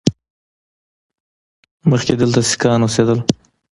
[1.89, 3.19] مخکې دلته سیکان اوسېدل